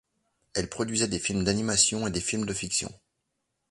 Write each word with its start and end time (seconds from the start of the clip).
Elle 0.55 0.67
produisait 0.67 1.07
des 1.07 1.19
films 1.19 1.43
d'animation 1.43 2.07
et 2.07 2.09
des 2.09 2.21
films 2.21 2.47
de 2.47 2.53
fiction. 2.55 2.91